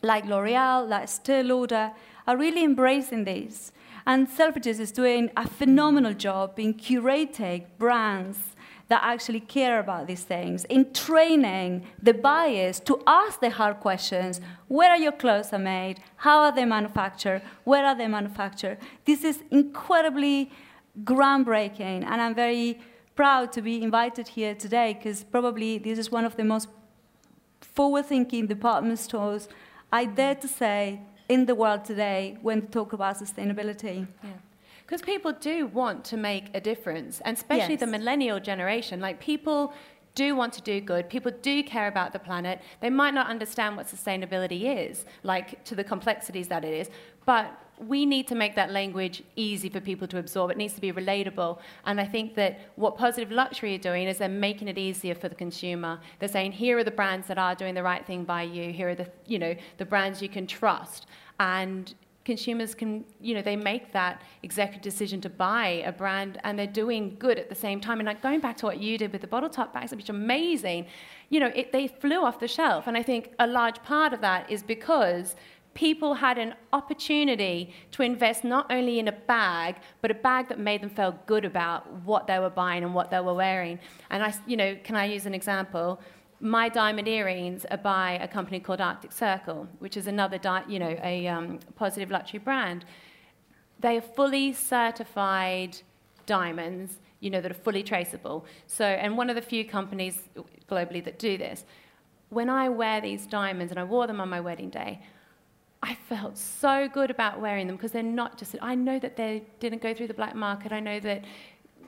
like 0.03 0.27
L'Oreal, 0.27 0.89
like 0.89 1.05
Estée 1.05 1.47
Lauder, 1.47 1.93
are 2.27 2.37
really 2.37 2.65
embracing 2.65 3.25
this. 3.25 3.73
And 4.07 4.29
Selfridges 4.29 4.81
is 4.81 4.93
doing 4.93 5.31
a 5.37 5.49
phenomenal 5.49 6.13
job 6.13 6.59
in 6.59 6.75
curating 6.75 7.67
brands 7.79 8.52
that 8.93 9.03
actually 9.03 9.41
care 9.41 9.81
about 9.81 10.07
these 10.07 10.25
things, 10.35 10.59
in 10.67 10.83
training 10.93 11.71
the 12.09 12.13
buyers 12.13 12.79
to 12.79 12.95
ask 13.07 13.41
the 13.41 13.49
hard 13.49 13.77
questions. 13.81 14.39
Where 14.69 14.91
are 14.91 14.99
your 15.07 15.17
clothes 15.23 15.51
are 15.57 15.65
made? 15.77 15.97
How 16.17 16.41
are 16.41 16.55
they 16.55 16.67
manufactured? 16.67 17.41
Where 17.65 17.87
are 17.87 17.97
they 17.97 18.07
manufactured? 18.07 18.77
This 19.07 19.25
is 19.25 19.37
incredibly 19.51 20.51
groundbreaking, 21.05 22.05
and 22.05 22.17
I'm 22.21 22.35
very 22.35 22.81
proud 23.17 23.51
to 23.57 23.63
be 23.63 23.83
invited 23.83 24.29
here 24.29 24.55
today 24.55 24.93
because 24.93 25.25
probably 25.25 25.79
this 25.79 25.99
is 25.99 26.13
one 26.19 26.27
of 26.27 26.37
the 26.37 26.45
most 26.45 26.69
forward-thinking 27.63 28.47
department 28.47 28.99
stores, 28.99 29.49
I 29.91 30.05
dare 30.05 30.35
to 30.35 30.49
say, 30.49 31.01
in 31.31 31.47
the 31.47 31.55
world 31.55 31.87
today 31.87 32.37
when 32.43 32.61
we 32.61 32.67
talk 32.67 32.93
about 32.93 33.17
sustainability. 33.17 34.07
Yeah. 34.23 34.31
Because 34.93 35.07
people 35.07 35.33
do 35.33 35.69
want 35.69 36.05
to 36.05 36.19
make 36.19 36.51
a 36.53 36.61
difference, 36.61 37.23
and 37.23 37.35
especially 37.35 37.77
yes. 37.77 37.81
the 37.81 37.87
millennial 37.87 38.39
generation. 38.39 39.01
Like 39.01 39.21
people 39.21 39.73
do 40.15 40.37
want 40.37 40.53
to 40.53 40.61
do 40.61 40.83
good. 40.83 41.09
People 41.09 41.33
do 41.41 41.63
care 41.63 41.89
about 41.89 42.13
the 42.13 42.19
planet. 42.19 42.61
They 42.83 42.91
might 42.91 43.15
not 43.15 43.27
understand 43.27 43.79
what 43.79 43.87
sustainability 43.87 44.91
is, 44.91 45.07
like 45.23 45.65
to 45.65 45.75
the 45.75 45.83
complexities 45.83 46.49
that 46.49 46.63
it 46.63 46.75
is, 46.75 46.91
but 47.25 47.59
we 47.79 48.05
need 48.05 48.29
to 48.29 48.35
make 48.35 48.55
that 48.57 48.71
language 48.71 49.23
easy 49.35 49.71
for 49.71 49.81
people 49.81 50.07
to 50.09 50.19
absorb. 50.19 50.51
It 50.51 50.59
needs 50.59 50.75
to 50.75 50.81
be 50.83 50.93
relatable. 50.93 51.59
And 51.87 51.99
I 51.99 52.05
think 52.05 52.35
that 52.35 52.61
what 52.77 52.99
Positive 52.99 53.33
Luxury 53.33 53.75
are 53.77 53.79
doing 53.79 54.09
is 54.09 54.19
they're 54.19 54.29
making 54.29 54.69
it 54.69 54.77
easier 54.77 55.15
for 55.15 55.31
the 55.31 55.35
consumer. 55.35 56.01
They're 56.19 56.29
saying, 56.29 56.53
here 56.53 56.77
are 56.77 56.85
the 56.85 56.91
brands 56.91 57.29
that 57.29 57.39
are 57.39 57.55
doing 57.55 57.73
the 57.73 57.83
right 57.83 58.07
thing 58.07 58.25
by 58.25 58.43
you. 58.43 58.75
Here 58.75 58.91
are 58.91 58.95
the, 58.95 59.11
you 59.25 59.39
know, 59.39 59.55
the 59.79 59.87
brands 59.87 60.21
you 60.21 60.29
can 60.29 60.47
trust. 60.47 61.07
And 61.41 61.95
consumers 62.25 62.75
can, 62.75 63.05
you 63.21 63.35
know, 63.35 63.43
they 63.43 63.57
make 63.57 63.93
that 63.93 64.23
executive 64.43 64.83
decision 64.83 65.21
to 65.21 65.29
buy 65.29 65.83
a 65.85 65.93
brand 65.93 66.39
and 66.45 66.59
they're 66.59 66.67
doing 66.67 67.17
good 67.19 67.39
at 67.39 67.49
the 67.49 67.55
same 67.55 67.81
time. 67.81 67.99
And 67.99 68.07
like 68.07 68.23
going 68.23 68.41
back 68.41 68.57
to 68.59 68.67
what 68.67 68.79
you 68.79 68.97
did 68.99 69.13
with 69.13 69.21
the 69.21 69.27
bottle 69.27 69.49
top 69.49 69.75
bags, 69.75 69.91
which 69.91 70.05
is 70.05 70.11
amazing, 70.11 70.87
you 71.31 71.41
know, 71.41 71.51
it, 71.55 71.73
they 71.73 71.89
flew 71.89 72.25
off 72.25 72.39
the 72.39 72.49
shelf. 72.49 72.87
And 72.87 72.97
I 72.97 73.03
think 73.03 73.33
a 73.39 73.47
large 73.47 73.83
part 73.83 74.13
of 74.13 74.21
that 74.21 74.51
is 74.51 74.63
because 74.63 75.35
people 75.75 76.15
had 76.15 76.39
an 76.39 76.55
opportunity 76.73 77.75
to 77.93 78.03
invest 78.03 78.45
not 78.45 78.71
only 78.71 78.99
in 78.99 79.09
a 79.09 79.13
bag, 79.13 79.77
but 80.01 80.11
a 80.11 80.15
bag 80.15 80.49
that 80.49 80.59
made 80.59 80.83
them 80.83 80.91
feel 80.91 81.19
good 81.27 81.45
about 81.45 81.91
what 82.05 82.27
they 82.27 82.39
were 82.39 82.51
buying 82.51 82.85
and 82.85 82.95
what 82.95 83.11
they 83.11 83.21
were 83.21 83.35
wearing. 83.35 83.79
And 84.11 84.23
I, 84.23 84.35
you 84.47 84.57
know, 84.57 84.77
can 84.85 84.97
I 84.97 85.07
use 85.07 85.27
an 85.27 85.35
example? 85.35 86.01
My 86.43 86.69
diamond 86.69 87.07
earrings 87.07 87.65
are 87.71 87.77
by 87.77 88.19
a 88.21 88.27
company 88.27 88.59
called 88.59 88.81
Arctic 88.81 89.13
Circle, 89.13 89.69
which 89.79 89.97
is 89.97 90.09
another, 90.09 90.41
you 90.69 90.81
know, 90.81 90.99
a 91.01 91.29
um, 91.29 91.61
positive 91.77 92.11
luxury 92.11 92.41
brand. 92.41 92.85
They 93.79 93.97
are 93.97 94.03
fully 94.03 94.53
certified 94.53 95.79
diamonds, 96.27 96.99
you 97.21 97.31
know, 97.31 97.41
that 97.41 97.51
are 97.53 97.55
fully 97.55 97.85
traceable. 97.85 98.45
So, 98.67 98.85
and 98.85 99.17
one 99.17 99.31
of 99.31 99.37
the 99.37 99.43
few 99.43 99.65
companies 99.65 100.29
globally 100.69 101.03
that 101.05 101.21
do 101.21 101.39
this. 101.39 101.65
When 102.31 102.51
I 102.51 102.69
wear 102.69 103.01
these 103.01 103.25
diamonds, 103.27 103.71
and 103.71 103.79
I 103.79 103.85
wore 103.85 104.09
them 104.09 104.21
on 104.21 104.29
my 104.29 104.41
wedding 104.41 104.69
day, 104.69 105.01
I 105.81 105.95
felt 105.95 106.37
so 106.37 106.89
good 106.89 107.11
about 107.13 107.41
wearing 107.41 107.69
them 107.69 107.77
because 107.77 107.93
they're 107.93 108.03
not 108.03 108.37
just, 108.37 108.57
I 108.61 108.75
know 108.75 108.99
that 108.99 109.17
they 109.17 109.45
didn't 109.61 109.81
go 109.81 109.95
through 109.95 110.09
the 110.09 110.15
black 110.15 110.35
market. 110.35 110.73
I 110.73 110.81
know 110.81 110.99
that 111.01 111.25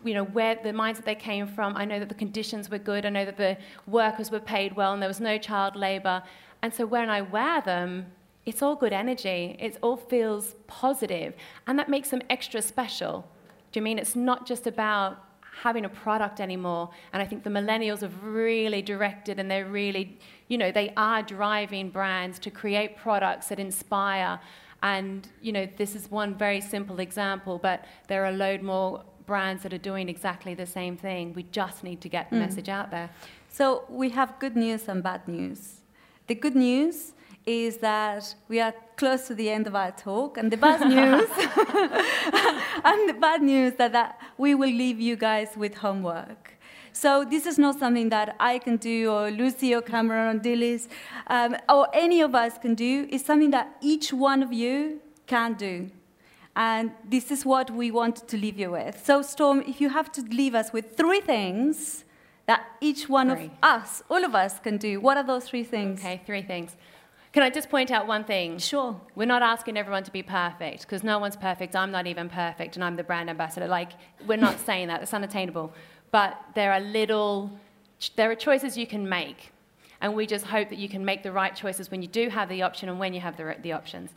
you 0.05 0.15
know, 0.15 0.25
where 0.25 0.57
the 0.63 0.73
mines 0.73 0.99
that 0.99 1.07
they 1.07 1.15
came 1.15 1.47
from. 1.47 1.77
I 1.77 1.85
know 1.85 1.99
that 1.99 2.09
the 2.09 2.15
conditions 2.15 2.71
were 2.71 2.79
good. 2.79 3.07
I 3.07 3.09
know 3.09 3.25
that 3.25 3.37
the 3.37 3.57
workers 3.87 4.31
were 4.31 4.41
paid 4.41 4.77
well 4.77 4.93
and 4.93 5.01
there 5.03 5.09
was 5.09 5.21
no 5.21 5.39
child 5.39 5.77
labor. 5.77 6.23
And 6.63 6.73
so 6.73 6.87
when 6.87 7.09
I 7.11 7.21
wear 7.23 7.61
them, 7.61 8.07
it's 8.47 8.63
all 8.63 8.77
good 8.77 8.93
energy. 8.93 9.57
It 9.59 9.79
all 9.83 9.97
feels 9.97 10.55
positive, 10.67 11.35
and 11.67 11.79
that 11.79 11.89
makes 11.89 12.11
them 12.11 12.21
extra 12.29 12.61
special. 12.61 13.27
Do 13.73 13.81
you 13.81 13.83
mean 13.83 13.99
it's 13.99 14.15
not 14.15 14.47
just 14.47 14.67
about 14.67 15.25
having 15.63 15.85
a 15.85 15.89
product 15.89 16.41
anymore? 16.41 16.91
And 17.13 17.23
I 17.23 17.27
think 17.27 17.43
the 17.43 17.51
millennials 17.51 18.01
have 18.01 18.23
really 18.23 18.83
directed, 18.83 19.39
and 19.39 19.51
they're 19.51 19.67
really, 19.67 20.19
you 20.49 20.59
know, 20.59 20.71
they 20.71 20.93
are 20.97 21.23
driving 21.23 21.91
brands 21.91 22.39
to 22.41 22.51
create 22.51 22.97
products 22.97 23.49
that 23.49 23.59
inspire. 23.59 24.39
And 24.83 25.27
you 25.41 25.53
know, 25.53 25.67
this 25.79 25.95
is 25.95 26.11
one 26.11 26.35
very 26.35 26.61
simple 26.61 27.01
example, 27.01 27.59
but 27.59 27.87
there 28.09 28.25
are 28.25 28.29
a 28.29 28.37
load 28.37 28.61
more 28.63 29.03
brands 29.27 29.63
that 29.63 29.73
are 29.73 29.79
doing 29.79 30.09
exactly 30.09 30.55
the 30.55 30.67
same 30.67 30.97
thing. 30.97 31.33
We 31.35 31.45
just 31.45 31.85
need 31.85 32.01
to 32.03 32.09
get 32.09 32.31
the 32.31 32.37
mm. 32.37 32.41
message 32.41 32.69
out 32.69 32.91
there. 32.91 33.11
So 33.49 33.85
we 33.89 34.11
have 34.11 34.39
good 34.39 34.57
news 34.57 34.89
and 34.89 35.03
bad 35.03 35.27
news. 35.29 35.81
The 36.27 36.35
good 36.35 36.57
news 36.57 37.13
is 37.47 37.79
that 37.79 38.35
we 38.49 38.61
are 38.61 38.75
close 38.97 39.27
to 39.27 39.35
the 39.35 39.51
end 39.51 39.67
of 39.67 39.75
our 39.75 39.93
talk, 39.93 40.39
and 40.39 40.51
the 40.51 40.57
bad 40.57 40.81
news, 40.97 41.29
and 42.85 43.09
the 43.09 43.17
bad 43.21 43.43
news 43.43 43.75
that, 43.75 43.93
that 43.93 44.19
we 44.39 44.55
will 44.55 44.71
leave 44.71 45.01
you 45.01 45.17
guys 45.17 45.51
with 45.57 45.75
homework. 45.77 46.55
So 46.93 47.25
this 47.25 47.45
is 47.45 47.59
not 47.59 47.79
something 47.79 48.09
that 48.11 48.37
I 48.39 48.59
can 48.59 48.77
do, 48.77 49.11
or 49.11 49.31
Lucy, 49.31 49.75
or 49.75 49.83
Cameron, 49.83 50.37
or 50.37 50.41
Dilys, 50.41 50.89
um, 51.27 51.57
or 51.69 51.89
any 51.93 52.21
of 52.21 52.35
us 52.35 52.57
can 52.57 52.75
do. 52.75 53.07
It's 53.11 53.25
something 53.25 53.51
that 53.51 53.77
each 53.81 54.13
one 54.13 54.43
of 54.43 54.53
you 54.53 55.01
can 55.27 55.55
do. 55.55 55.91
And 56.57 56.93
this 57.05 57.31
is 57.31 57.45
what 57.45 57.71
we 57.71 57.91
want 57.91 58.29
to 58.29 58.37
leave 58.37 58.59
you 58.59 58.71
with. 58.71 59.05
So, 59.05 59.23
Storm, 59.23 59.63
if 59.67 59.81
you 59.81 59.89
have 59.89 60.13
to 60.13 60.23
leave 60.23 60.55
us 60.55 60.73
with 60.73 60.97
three 60.97 61.21
things 61.21 62.05
that 62.47 62.67
each 62.81 63.09
one 63.09 63.31
three. 63.31 63.47
of 63.47 63.51
us, 63.63 64.03
all 64.09 64.25
of 64.25 64.35
us, 64.35 64.59
can 64.61 64.77
do, 64.77 65.01
what 65.01 65.17
are 65.17 65.25
those 65.25 65.49
three 65.49 65.65
things? 65.65 66.01
Okay, 66.01 66.21
three 66.27 66.43
things. 66.43 66.77
Can 67.33 67.43
I 67.43 67.51
just 67.51 67.69
point 67.69 67.91
out 67.91 68.07
one 68.07 68.23
thing? 68.23 68.59
Sure. 68.59 69.01
We're 69.17 69.25
not 69.25 69.43
asking 69.43 69.77
everyone 69.77 70.05
to 70.05 70.13
be 70.13 70.23
perfect 70.23 70.83
because 70.83 71.03
no 71.03 71.19
one's 71.19 71.37
perfect. 71.37 71.75
I'm 71.75 71.91
not 71.91 72.07
even 72.07 72.29
perfect, 72.29 72.77
and 72.77 72.85
I'm 72.85 72.95
the 72.95 73.03
brand 73.03 73.29
ambassador. 73.29 73.67
Like, 73.67 73.93
we're 74.27 74.37
not 74.37 74.61
saying 74.67 74.89
that. 74.89 75.03
It's 75.03 75.13
unattainable. 75.13 75.73
But 76.13 76.39
there 76.55 76.71
are 76.73 76.81
little, 76.81 77.51
there 78.15 78.31
are 78.31 78.37
choices 78.37 78.79
you 78.79 78.87
can 78.87 79.09
make. 79.09 79.51
And 80.01 80.15
we 80.15 80.27
just 80.27 80.45
hope 80.45 80.69
that 80.69 80.79
you 80.79 80.89
can 80.89 81.05
make 81.05 81.25
the 81.25 81.33
right 81.33 81.57
choices 81.57 81.91
when 81.91 82.03
you 82.03 82.09
do 82.09 82.29
have 82.29 82.49
the 82.49 82.63
option 82.63 82.89
and 82.89 83.01
when 83.01 83.15
you 83.15 83.21
have 83.21 83.37
the, 83.37 83.57
the 83.63 83.73
options. 83.73 84.11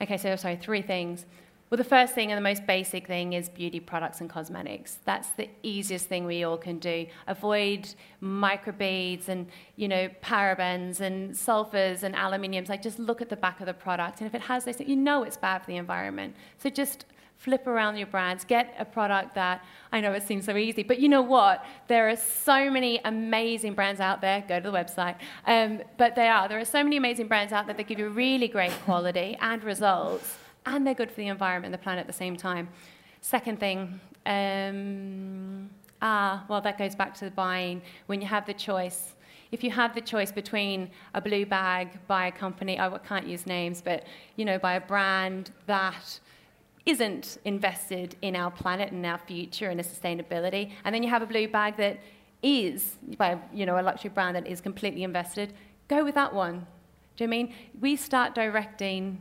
Okay, 0.00 0.16
so 0.16 0.34
sorry, 0.34 0.56
three 0.56 0.82
things. 0.82 1.26
Well, 1.70 1.78
the 1.78 1.84
first 1.84 2.16
thing 2.16 2.32
and 2.32 2.36
the 2.36 2.42
most 2.42 2.66
basic 2.66 3.06
thing 3.06 3.32
is 3.34 3.48
beauty 3.48 3.78
products 3.78 4.20
and 4.20 4.28
cosmetics. 4.28 4.98
That's 5.04 5.28
the 5.30 5.48
easiest 5.62 6.06
thing 6.06 6.24
we 6.26 6.42
all 6.42 6.58
can 6.58 6.80
do. 6.80 7.06
Avoid 7.28 7.94
microbeads 8.20 9.28
and, 9.28 9.46
you 9.76 9.86
know, 9.86 10.08
parabens 10.20 10.98
and 10.98 11.30
sulfurs 11.30 12.02
and 12.02 12.16
aluminiums. 12.16 12.68
Like, 12.68 12.82
just 12.82 12.98
look 12.98 13.22
at 13.22 13.28
the 13.28 13.36
back 13.36 13.60
of 13.60 13.66
the 13.66 13.74
product. 13.74 14.20
And 14.20 14.26
if 14.26 14.34
it 14.34 14.40
has 14.40 14.64
this, 14.64 14.80
you 14.80 14.96
know 14.96 15.22
it's 15.22 15.36
bad 15.36 15.60
for 15.60 15.68
the 15.68 15.76
environment. 15.76 16.34
So 16.58 16.70
just 16.70 17.04
flip 17.36 17.68
around 17.68 17.98
your 17.98 18.08
brands, 18.08 18.44
get 18.44 18.74
a 18.76 18.84
product 18.84 19.36
that 19.36 19.64
I 19.92 20.00
know 20.00 20.12
it 20.12 20.24
seems 20.24 20.46
so 20.46 20.56
easy, 20.56 20.82
but 20.82 20.98
you 20.98 21.08
know 21.08 21.22
what? 21.22 21.64
There 21.86 22.08
are 22.08 22.16
so 22.16 22.68
many 22.68 23.00
amazing 23.04 23.74
brands 23.74 24.00
out 24.00 24.20
there. 24.20 24.44
Go 24.48 24.58
to 24.58 24.70
the 24.72 24.76
website. 24.76 25.18
Um, 25.46 25.82
but 25.96 26.16
they 26.16 26.26
are. 26.26 26.48
There 26.48 26.58
are 26.58 26.64
so 26.64 26.82
many 26.82 26.96
amazing 26.96 27.28
brands 27.28 27.52
out 27.52 27.66
there 27.66 27.76
that 27.76 27.86
give 27.86 28.00
you 28.00 28.08
really 28.08 28.48
great 28.48 28.72
quality 28.84 29.38
and 29.40 29.62
results 29.62 30.36
and 30.66 30.86
they're 30.86 30.94
good 30.94 31.10
for 31.10 31.16
the 31.16 31.28
environment 31.28 31.72
and 31.72 31.74
the 31.74 31.82
planet 31.82 32.00
at 32.02 32.06
the 32.06 32.12
same 32.12 32.36
time. 32.36 32.68
Second 33.20 33.60
thing, 33.60 34.00
um, 34.26 35.70
ah, 36.02 36.44
well, 36.48 36.60
that 36.60 36.78
goes 36.78 36.94
back 36.94 37.14
to 37.14 37.24
the 37.24 37.30
buying. 37.30 37.82
When 38.06 38.20
you 38.20 38.26
have 38.26 38.46
the 38.46 38.54
choice, 38.54 39.14
if 39.52 39.64
you 39.64 39.70
have 39.70 39.94
the 39.94 40.00
choice 40.00 40.30
between 40.30 40.90
a 41.14 41.20
blue 41.20 41.44
bag 41.44 41.98
by 42.06 42.26
a 42.26 42.32
company, 42.32 42.78
I 42.78 42.96
can't 42.98 43.26
use 43.26 43.46
names, 43.46 43.82
but 43.82 44.04
you 44.36 44.44
know, 44.44 44.58
by 44.58 44.74
a 44.74 44.80
brand 44.80 45.50
that 45.66 46.20
isn't 46.86 47.38
invested 47.44 48.16
in 48.22 48.36
our 48.36 48.50
planet 48.50 48.92
and 48.92 49.04
our 49.04 49.18
future 49.18 49.68
and 49.68 49.80
our 49.80 49.84
sustainability, 49.84 50.72
and 50.84 50.94
then 50.94 51.02
you 51.02 51.10
have 51.10 51.22
a 51.22 51.26
blue 51.26 51.48
bag 51.48 51.76
that 51.76 52.00
is 52.42 52.96
by 53.18 53.38
you 53.52 53.66
know 53.66 53.78
a 53.78 53.82
luxury 53.82 54.10
brand 54.10 54.36
that 54.36 54.46
is 54.46 54.60
completely 54.60 55.02
invested, 55.02 55.52
go 55.88 56.04
with 56.04 56.14
that 56.14 56.32
one. 56.32 56.66
Do 57.16 57.24
you 57.24 57.28
know 57.28 57.36
I 57.36 57.42
mean 57.42 57.54
we 57.80 57.96
start 57.96 58.34
directing 58.34 59.20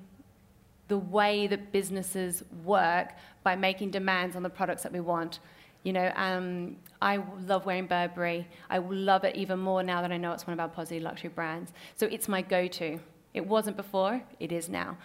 the 0.90 0.98
way 0.98 1.48
that 1.48 1.72
businesses 1.72 2.44
work 2.66 3.14
by 3.44 3.56
making 3.56 3.92
demands 3.92 4.36
on 4.36 4.44
the 4.44 4.50
products 4.50 4.84
that 4.84 4.92
we 4.92 5.00
want. 5.00 5.40
You 5.84 5.94
know, 5.94 6.12
um, 6.16 6.76
I 7.02 7.24
love 7.48 7.66
wearing 7.66 7.88
Burberry. 7.88 8.46
I 8.70 8.80
love 8.80 9.24
it 9.24 9.36
even 9.38 9.60
more 9.60 9.82
now 9.82 10.02
that 10.02 10.12
I 10.12 10.18
know 10.18 10.34
it's 10.34 10.46
one 10.46 10.54
of 10.54 10.60
our 10.60 10.68
positive 10.68 11.04
luxury 11.04 11.30
brands. 11.30 11.72
So 11.96 12.06
it's 12.08 12.28
my 12.28 12.42
go-to. 12.42 13.00
It 13.34 13.46
wasn't 13.46 13.78
before, 13.78 14.22
it 14.40 14.52
is 14.52 14.68
now. 14.68 14.98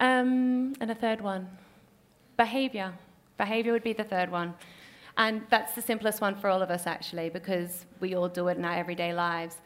Um, 0.00 0.74
and 0.80 0.90
a 0.90 0.94
third 0.94 1.20
one, 1.20 1.48
behavior. 2.36 2.92
Behavior 3.36 3.72
would 3.72 3.84
be 3.84 3.92
the 3.92 4.04
third 4.04 4.30
one. 4.30 4.54
And 5.18 5.42
that's 5.50 5.74
the 5.74 5.82
simplest 5.82 6.20
one 6.20 6.36
for 6.36 6.48
all 6.48 6.62
of 6.62 6.70
us, 6.70 6.86
actually, 6.86 7.28
because 7.28 7.84
we 8.00 8.14
all 8.14 8.28
do 8.28 8.48
it 8.48 8.56
in 8.56 8.64
our 8.64 8.74
everyday 8.74 9.12
lives. 9.12 9.56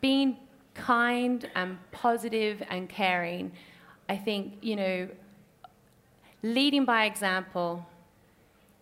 Being 0.00 0.38
kind 0.74 1.48
and 1.54 1.78
positive 1.92 2.62
and 2.70 2.88
caring, 2.88 3.52
I 4.08 4.16
think, 4.16 4.58
you 4.60 4.76
know, 4.76 5.08
leading 6.42 6.84
by 6.84 7.06
example, 7.06 7.86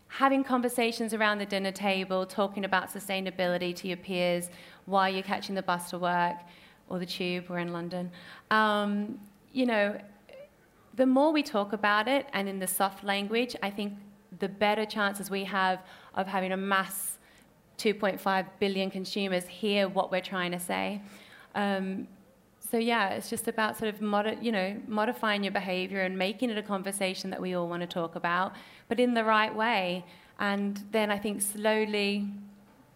having 0.09 0.45
conversations 0.45 1.15
around 1.15 1.39
the 1.39 1.47
dinner 1.47 1.73
table, 1.73 2.27
talking 2.27 2.65
about 2.65 2.91
sustainability 2.91 3.75
to 3.77 3.89
your 3.89 3.97
peers 3.97 4.51
while 4.87 5.09
you're 5.09 5.23
catching 5.23 5.55
the 5.55 5.63
bus 5.63 5.91
to 5.91 5.99
work 5.99 6.37
or 6.89 6.99
the 6.99 7.07
tube, 7.07 7.47
we're 7.49 7.59
in 7.59 7.73
London. 7.73 8.11
Um, 8.51 9.19
you 9.53 9.67
know, 9.67 9.99
the 10.95 11.07
more 11.07 11.33
we 11.33 11.43
talk 11.43 11.73
about 11.73 12.09
it 12.09 12.27
and 12.33 12.49
in 12.49 12.59
the 12.59 12.67
soft 12.67 13.05
language, 13.05 13.57
I 13.63 13.71
think 13.71 13.95
the 14.41 14.49
better 14.49 14.85
chances 14.85 15.31
we 15.31 15.45
have 15.45 15.81
of 16.15 16.27
having 16.27 16.53
a 16.53 16.57
mass 16.57 17.19
2.5 17.79 18.47
billion 18.59 18.91
consumers 18.91 19.47
hear 19.47 19.89
what 19.89 20.11
we're 20.11 20.21
trying 20.21 20.53
to 20.53 20.61
say. 20.61 21.01
Um, 21.55 22.07
so 22.73 22.79
yeah, 22.79 23.11
it's 23.11 23.29
just 23.29 23.49
about 23.49 23.77
sort 23.77 23.93
of 23.95 24.01
modi- 24.01 24.39
you 24.41 24.51
know 24.51 24.75
modifying 24.89 25.45
your 25.45 25.53
behavior 25.53 26.01
and 26.01 26.17
making 26.17 26.49
it 26.49 26.57
a 26.57 26.63
conversation 26.63 27.29
that 27.29 27.39
we 27.39 27.53
all 27.55 27.69
want 27.69 27.83
to 27.83 27.87
talk 27.87 28.17
about, 28.17 28.55
but 28.89 28.99
in 28.99 29.13
the 29.13 29.25
right 29.25 29.55
way. 29.55 30.07
And 30.39 30.83
then 30.91 31.11
I 31.11 31.19
think 31.19 31.43
slowly 31.43 32.29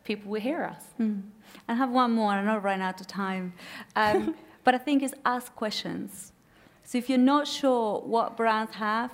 people 0.04 0.30
will 0.30 0.40
hear 0.40 0.64
us. 0.64 0.83
Mm. 0.99 1.25
I 1.68 1.75
have 1.75 1.90
one 1.90 2.12
more. 2.12 2.33
I'm 2.33 2.47
not 2.47 2.62
running 2.62 2.87
out 2.87 3.02
of 3.02 3.06
time, 3.06 3.52
um, 3.97 4.35
but 4.64 4.75
I 4.75 4.78
think 4.78 5.02
it's 5.02 5.12
ask 5.26 5.54
questions. 5.54 6.33
So 6.83 6.97
if 6.97 7.11
you're 7.11 7.28
not 7.35 7.47
sure 7.47 8.00
what 8.00 8.35
brands 8.35 8.76
have, 8.76 9.11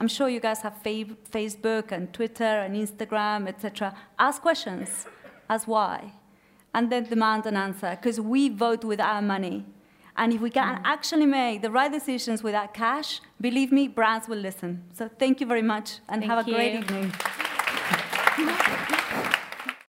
I'm 0.00 0.08
sure 0.08 0.28
you 0.28 0.40
guys 0.40 0.60
have 0.60 0.74
Facebook 0.82 1.92
and 1.92 2.12
Twitter 2.12 2.44
and 2.44 2.76
Instagram, 2.76 3.48
etc. 3.48 3.94
Ask 4.18 4.42
questions. 4.42 5.06
Ask 5.48 5.66
why. 5.66 6.12
And 6.74 6.92
then 6.92 7.04
demand 7.04 7.46
an 7.46 7.56
answer, 7.56 7.96
because 7.98 8.20
we 8.20 8.50
vote 8.50 8.84
with 8.84 9.00
our 9.00 9.22
money. 9.22 9.64
And 10.18 10.32
if 10.32 10.40
we 10.40 10.50
can 10.50 10.76
mm. 10.76 10.80
actually 10.84 11.26
make 11.26 11.62
the 11.62 11.70
right 11.70 11.90
decisions 11.90 12.42
with 12.42 12.52
that 12.52 12.74
cash, 12.74 13.20
believe 13.40 13.70
me, 13.70 13.86
brands 13.86 14.28
will 14.28 14.38
listen. 14.38 14.82
So 14.92 15.08
thank 15.08 15.40
you 15.40 15.46
very 15.46 15.62
much 15.62 16.00
and 16.08 16.20
thank 16.20 16.30
have 16.30 16.44
a 16.44 16.50
you. 16.50 16.56
great 16.56 16.74
evening. 16.74 17.12